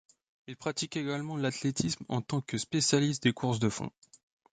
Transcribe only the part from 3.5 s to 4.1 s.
de fond.